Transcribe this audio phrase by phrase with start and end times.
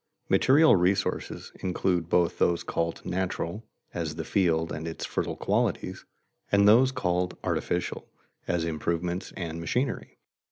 [0.31, 3.63] _Material resources include both those called natural
[3.93, 6.05] (as the field and its fertile qualities),
[6.51, 8.09] and those called artificial
[8.47, 10.17] (as improvements and machinery).